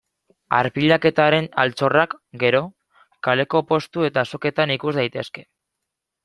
[0.59, 2.61] Arpilaketaren altxorrak, gero,
[3.29, 5.47] kaleko postu eta azoketan ikus daitezke.